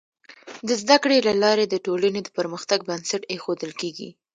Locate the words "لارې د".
1.43-1.75